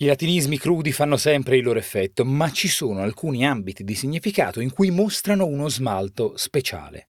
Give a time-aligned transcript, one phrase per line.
[0.00, 4.60] I latinismi crudi fanno sempre il loro effetto, ma ci sono alcuni ambiti di significato
[4.60, 7.08] in cui mostrano uno smalto speciale.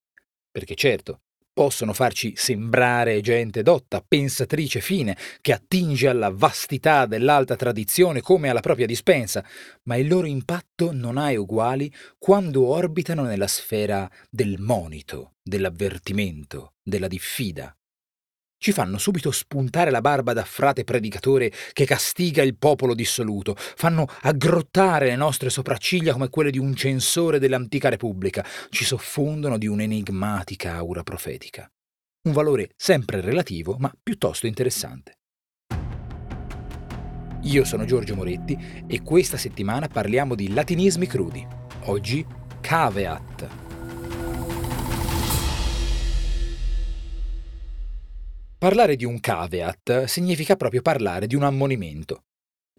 [0.50, 1.20] Perché certo,
[1.54, 8.60] possono farci sembrare gente dotta, pensatrice fine, che attinge alla vastità dell'alta tradizione come alla
[8.60, 9.46] propria dispensa,
[9.84, 17.08] ma il loro impatto non ha uguali quando orbitano nella sfera del monito, dell'avvertimento, della
[17.08, 17.72] diffida
[18.60, 24.06] ci fanno subito spuntare la barba da frate predicatore che castiga il popolo dissoluto, fanno
[24.22, 30.76] aggrottare le nostre sopracciglia come quelle di un censore dell'antica Repubblica, ci soffondono di un'enigmatica
[30.76, 31.70] aura profetica.
[32.28, 35.14] Un valore sempre relativo, ma piuttosto interessante.
[37.44, 41.48] Io sono Giorgio Moretti e questa settimana parliamo di latinismi crudi.
[41.86, 42.26] Oggi
[42.60, 43.69] caveat.
[48.60, 52.26] Parlare di un caveat significa proprio parlare di un ammonimento.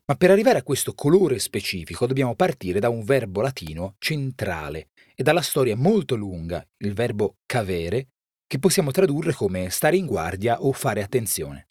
[0.05, 5.23] Ma per arrivare a questo colore specifico dobbiamo partire da un verbo latino centrale e
[5.23, 8.09] dalla storia molto lunga, il verbo cavere,
[8.47, 11.69] che possiamo tradurre come stare in guardia o fare attenzione.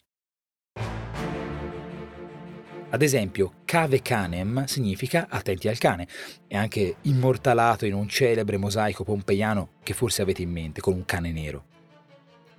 [2.90, 6.08] Ad esempio, cave canem significa attenti al cane,
[6.48, 11.04] è anche immortalato in un celebre mosaico pompeiano che forse avete in mente, con un
[11.04, 11.69] cane nero.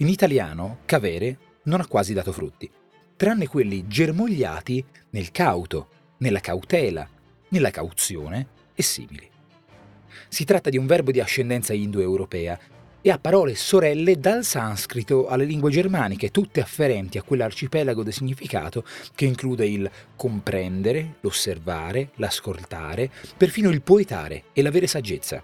[0.02, 2.68] In italiano, cavere non ha quasi dato frutti,
[3.16, 7.08] tranne quelli germogliati nel cauto, nella cautela,
[7.50, 9.30] nella cauzione e simili.
[10.28, 12.60] Si tratta di un verbo di ascendenza indoeuropea
[13.00, 18.84] e ha parole sorelle dal sanscrito alle lingue germaniche, tutte afferenti a quell'arcipelago di significato
[19.14, 25.44] che include il comprendere, l'osservare, l'ascoltare, perfino il poetare e l'avere saggezza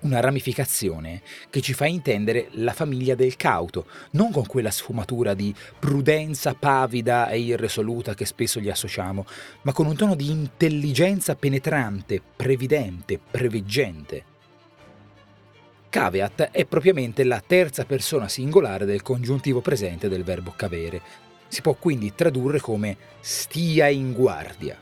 [0.00, 5.54] una ramificazione che ci fa intendere la famiglia del cauto, non con quella sfumatura di
[5.78, 9.26] prudenza pavida e irresoluta che spesso gli associamo,
[9.62, 14.24] ma con un tono di intelligenza penetrante, previdente, preveggente.
[15.90, 21.00] Caveat è propriamente la terza persona singolare del congiuntivo presente del verbo cavere.
[21.48, 24.78] Si può quindi tradurre come stia in guardia.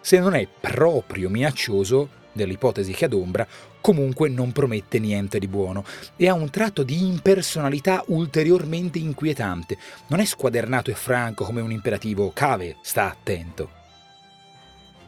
[0.00, 3.46] Se non è proprio minaccioso, dell'ipotesi che adombra,
[3.80, 5.84] comunque non promette niente di buono
[6.16, 9.76] e ha un tratto di impersonalità ulteriormente inquietante.
[10.08, 13.70] Non è squadernato e franco come un imperativo cave, sta attento.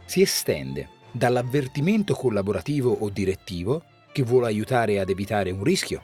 [0.04, 6.02] Si estende dall'avvertimento collaborativo o direttivo che vuole aiutare ad evitare un rischio.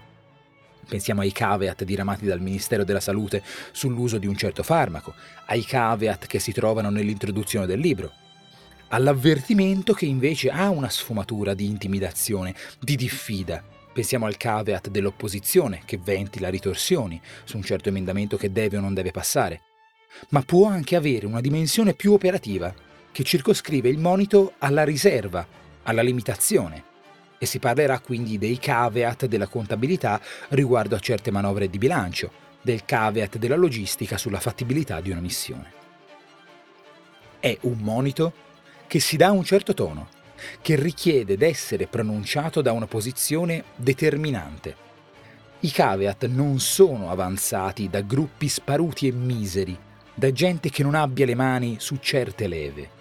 [0.89, 3.43] Pensiamo ai caveat diramati dal Ministero della Salute
[3.73, 5.15] sull'uso di un certo farmaco,
[5.47, 8.12] ai caveat che si trovano nell'introduzione del libro
[8.88, 13.62] all'avvertimento che invece ha una sfumatura di intimidazione, di diffida.
[13.93, 18.94] Pensiamo al caveat dell'opposizione che ventila ritorsioni su un certo emendamento che deve o non
[18.94, 19.62] deve passare,
[20.31, 22.72] ma può anche avere una dimensione più operativa
[23.10, 25.47] che circoscrive il monito alla riserva,
[25.82, 26.84] alla limitazione.
[27.38, 32.31] E si parlerà quindi dei caveat della contabilità riguardo a certe manovre di bilancio,
[32.62, 35.72] del caveat della logistica sulla fattibilità di una missione.
[37.38, 38.32] È un monito
[38.88, 40.09] che si dà un certo tono,
[40.60, 44.87] che richiede d'essere pronunciato da una posizione determinante.
[45.60, 49.78] I caveat non sono avanzati da gruppi sparuti e miseri,
[50.15, 52.97] da gente che non abbia le mani su certe leve.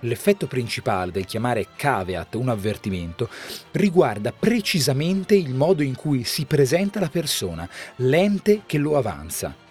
[0.00, 3.30] L'effetto principale del chiamare caveat un avvertimento
[3.70, 9.61] riguarda precisamente il modo in cui si presenta la persona, l'ente che lo avanza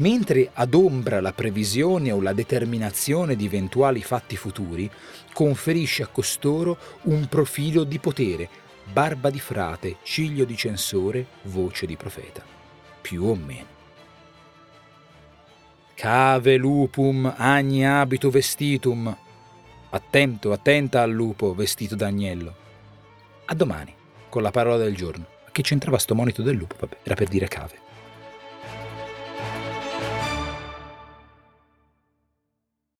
[0.00, 4.90] mentre adombra la previsione o la determinazione di eventuali fatti futuri,
[5.32, 8.48] conferisce a costoro un profilo di potere,
[8.92, 12.42] barba di frate, ciglio di censore, voce di profeta.
[13.00, 13.78] Più o meno.
[15.94, 19.14] Cave lupum agni abito vestitum.
[19.90, 22.54] Attento, attenta al lupo vestito d'agnello.
[23.46, 23.94] A domani,
[24.30, 25.26] con la parola del giorno.
[25.52, 26.76] Che c'entrava sto monito del lupo?
[26.78, 27.88] Vabbè, era per dire cave.